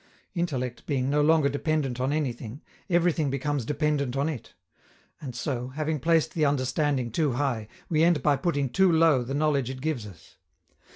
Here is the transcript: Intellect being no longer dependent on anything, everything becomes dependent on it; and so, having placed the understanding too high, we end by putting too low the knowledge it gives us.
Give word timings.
Intellect 0.33 0.87
being 0.87 1.11
no 1.11 1.21
longer 1.21 1.47
dependent 1.47 1.99
on 1.99 2.11
anything, 2.11 2.63
everything 2.89 3.29
becomes 3.29 3.65
dependent 3.65 4.15
on 4.17 4.29
it; 4.29 4.55
and 5.21 5.35
so, 5.35 5.67
having 5.67 5.99
placed 5.99 6.33
the 6.33 6.43
understanding 6.43 7.11
too 7.11 7.33
high, 7.33 7.67
we 7.87 8.03
end 8.03 8.23
by 8.23 8.35
putting 8.35 8.67
too 8.71 8.91
low 8.91 9.21
the 9.21 9.35
knowledge 9.35 9.69
it 9.69 9.79
gives 9.79 10.07
us. 10.07 10.37